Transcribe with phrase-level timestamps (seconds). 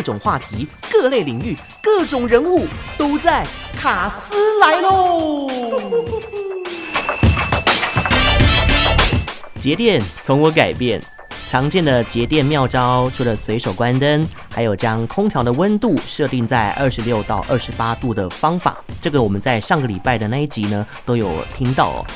[0.00, 3.46] 各种话题、各类领域、各种人物都在
[3.76, 5.46] 卡斯来喽！
[9.60, 10.98] 节电从我改变。
[11.46, 18.78] 常见的节电妙招，除了随手关灯，还有将空调的温度设定在二十六到二十八度的方法。
[19.02, 22.06] 这个我们在上个礼拜的那一集呢都有听到哦。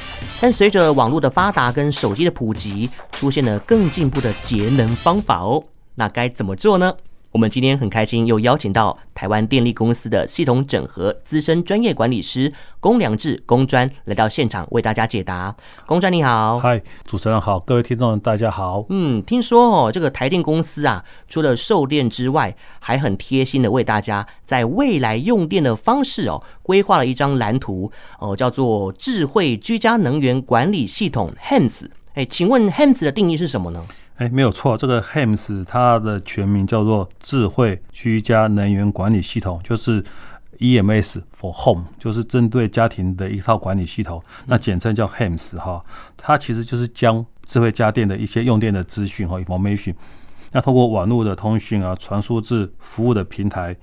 [0.40, 5.62] 但随着网络的发达跟手机的普及，出现了更进步的节能方法哦。
[5.94, 6.90] 那该怎么做呢？
[7.34, 15.52] 我们今天很开心，又邀请到台湾电力公司的系统整合资深专业管理师龚良志龚专来到现场为大家解答。
[15.84, 18.86] 龚专你好，嗨，主持人好，各位听众大家好。
[18.88, 27.90] 嗯，听说哦，这个台电公司啊，除了售电之外，还很贴心的为大家在未来用电的方式哦，规划了一张蓝图
[28.20, 31.88] 哦，叫做智慧居家能源管理系统 HEMS。
[32.14, 33.84] 哎，请问 HEMS 的定义是什么呢？
[34.16, 40.00] 哎，没有错，这个 HEMS 它的全名叫做智慧居家能源管理系统，就是
[40.60, 45.84] EMS for Home，就是针对家庭的一套管理系统，那简称叫 HEMS 哈。
[46.16, 49.96] 它其实就是将智慧家电的一些用电的资讯和 information，
[50.52, 53.76] 那通过网络的通讯啊，传输至服务的平台，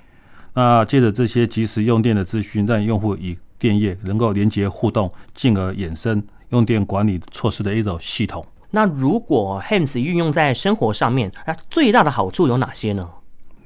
[0.54, 8.46] 那借着这些即时用电的资讯，让用户与电业能够连接互动，进而衍生用电管理措施的一种系统。
[8.72, 13.08] 那如果 HEMS 运用在生活上面，那最大的好处有哪些呢？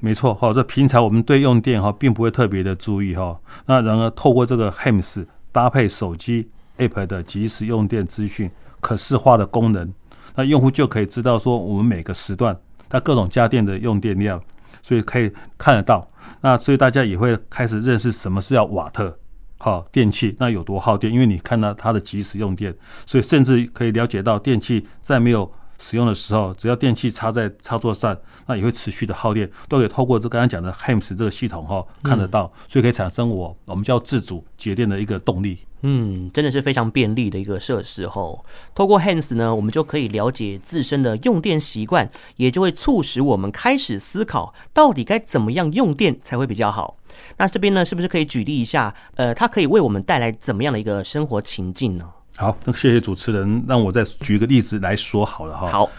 [0.00, 9.92] 没错，哈，这平常我们对用电哈并不会特别的注意哈，那然而透过这个 HEMS 搭配手机 App 的即时用电资讯可视化的功能，
[10.34, 12.54] 那用户就可以知道说我们每个时段
[12.88, 14.40] 它各种家电的用电量，
[14.82, 16.06] 所以可以看得到。
[16.40, 19.16] 那所以大家也会开始认识什么是要瓦特。
[19.58, 21.12] 好，电器那有多耗电？
[21.12, 22.74] 因为你看到它的即时用电，
[23.06, 35.58] 所以甚至可以了解到电器在没有使用的时候，只要电器插在插座上，那也会持续的耗电，都可以透过这刚刚讲的 HEMS 这个系统哈看得到，所以可以产生我我们叫自主节电的一个动力。
[35.82, 38.44] 嗯，真的是非常便利的一个设施吼。
[38.74, 46.96] 透过 HEMS 呢，我们就可以了解自身的用电习惯，也就会促使我们开始思考，到底该怎么样用电才会比较好。
[47.36, 48.92] 那这边呢，是不是可以举例一下？
[49.14, 52.10] 呃，它可以为我们带来怎么样的一个生活情境呢？
[52.36, 55.70] 好，那谢谢主持人，让我再举个例子来说好了哈。
[55.70, 55.90] 好，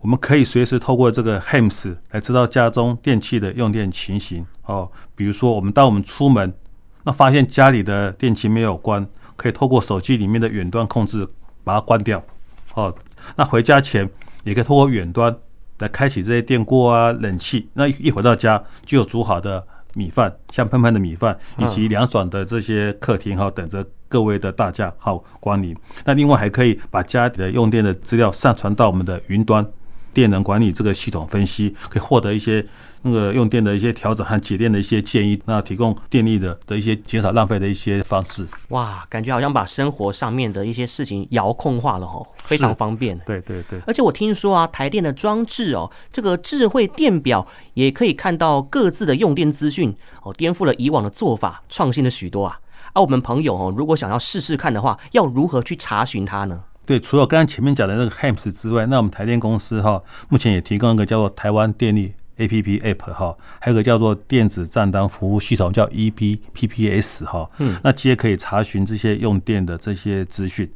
[0.00, 4.90] 我们可以随时透过这个 HEMS 来知道家中电器的用电情形哦。
[5.14, 6.52] 比如说，我们当我们出门，
[7.04, 9.06] 那发现家里的电器没有关，
[9.36, 11.28] 可以透过手机里面的远端控制
[11.62, 12.20] 把它关掉。
[12.74, 12.92] 哦，
[13.36, 14.10] 那回家前
[14.42, 15.36] 也可以透过远端
[15.78, 17.68] 来开启这些电锅啊、冷气。
[17.74, 19.64] 那一回到家就有煮好的。
[19.94, 25.76] 米饭，香喷喷的米饭，以及凉爽的这些客厅哈，等着各位的大驾好光临。
[26.04, 29.66] 那另外还可以把家里的用电的资料上传到我们的云端
[30.14, 32.64] 电能管理这个系统分析，可以获得一些
[33.02, 38.46] 那个用电的一些调整和节电的一些建议，那提供电力的的一些减少浪费的一些方式。
[38.68, 43.18] 哇，感觉好像把生活上面的一些事情遥控化了哦，非常方便。
[43.26, 52.60] 对对对，而且我听说啊，台电的装置哦，这个智慧电表也可以看到各自的用电资讯哦，颠覆了以往的做法，创新了许多啊。
[52.94, 56.60] 而、啊、我们朋友哦，如果想要试试看的话，要如何去查询它呢？
[56.86, 70.70] 对，除了刚刚前面讲的那个 HEMS 之外，那我们台电公司哈，目前也提供一个叫做台湾电力 APP App 哈，还有一个叫做电子账单服务系统叫 EPPPS 哈，嗯，那皆可以查询这些用电的这些资讯。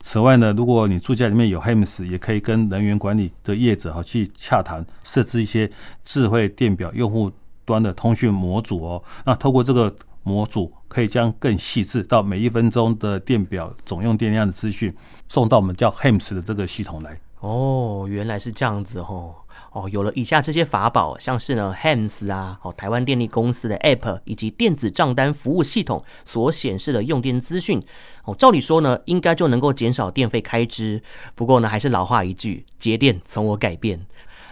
[0.00, 5.70] 此外呢，如果你住家里面有 HEMS，也可以跟能源管理的业者哈去洽谈，设置一些
[6.02, 7.30] 智慧电表用户
[7.64, 9.04] 端的通讯模组哦。
[9.24, 9.94] 那透过这个。
[10.22, 14.94] 模组可以将更细致到每一分钟的电表总用电量的资讯
[15.28, 17.20] 送到我们叫 HEMS 的这个系统来。
[17.40, 19.34] 哦，原来是这样子哦。
[19.72, 27.82] 哦，有了以下这些法宝，像是呢 HEMS 啊，哦台湾电力公司的 App 以及电子账单服务系统所显示的用电资讯，
[28.24, 31.02] 哦，照理说呢，应该就能够减少电费开支。
[31.34, 34.06] 不过呢，还是老话一句，节电从我改变。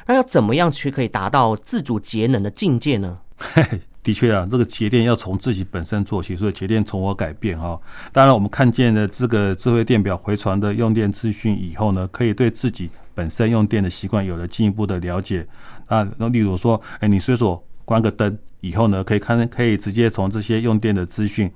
[0.07, 3.19] 那要怎么样去可以达到自主节能的境界呢？
[3.37, 7.79] 嘿嘿，的确啊，这个节电要从自己本身做起，所以节电从我改变哈。
[8.13, 15.47] 当然，我们看见了这个智慧电表回传的用电资讯以后呢，可以对自己本身用电的习惯有了进一步的了解
[15.87, 16.09] 啊。
[16.17, 21.51] 那例如说，哎，你随手关个灯以后呢，可以看，可以直接从这些用电的资讯。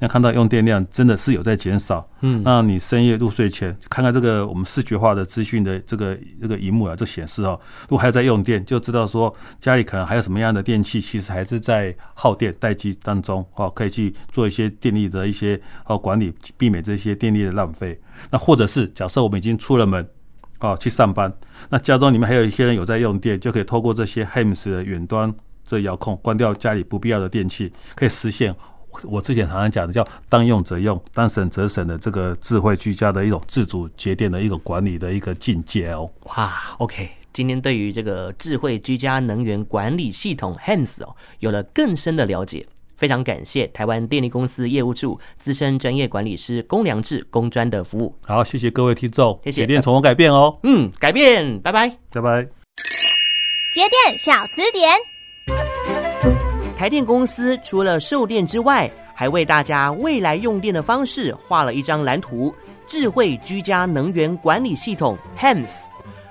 [0.00, 18.00] 那看到用电量真的是有在减少，嗯，那你深夜入睡前看看这个我们视觉化的资讯的这个这个荧幕啊，这显示哦，如果还在用电，就知道说家里可能还有什么样的电器，其实还是在耗电待机当中哦，可以去做一些电力的一些哦管理，避免这些电力的浪费。
[18.30, 20.08] 那或者是假设我们已经出了门
[20.60, 21.32] 哦去上班，
[21.70, 25.34] 那家中里面还有一些人有在用电，就可以透过这些 HEMS 的远端
[25.66, 28.54] 这遥控，关掉家里不必要的电器，可以实现
[29.04, 36.10] 我之前常常讲的叫当用则用，当省则省的这个智慧居家的一种自主节电的一种管理的一个境界哦。
[36.24, 42.66] 哇，OK，今天对于这个智慧居家能源管理系统 HEMS 哦，有了更深的了解。
[42.96, 48.12] 非常感谢台湾电力公司业务处资深专业管理师龚良志公专的服务。
[48.22, 49.60] 好，谢谢各位听众，谢谢。
[49.60, 50.58] 节电从我改变哦。
[50.64, 52.42] 嗯，改变，拜拜，拜拜。
[52.42, 55.17] 节电小词典。
[56.78, 62.54] 台电公司除了售电之外，还为大家未来用电的方式画了一张蓝图——
[62.86, 65.86] 智慧居家能源管理系统 HEMS。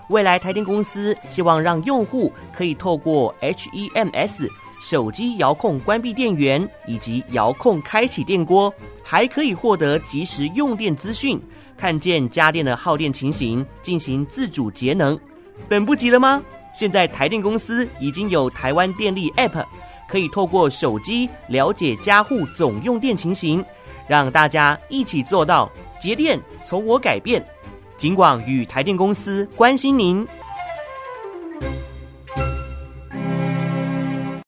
[0.07, 4.47] 未来台电公司希望让用户可以透过 HEMS。
[4.79, 8.73] 手机遥控关闭电源以及遥控开启电锅，
[9.03, 11.37] 还可以获得即时用电资讯，
[11.75, 15.19] 看见家电的耗电情形，进行自主节能。
[15.67, 16.41] 等不及了吗？
[16.73, 19.65] 现在台电公司已经有台湾电力 App，
[20.07, 23.63] 可以透过手机了解家户总用电情形，
[24.07, 25.69] 让大家一起做到
[25.99, 27.45] 节电从我改变。
[27.97, 30.25] 尽管与台电公司关心您。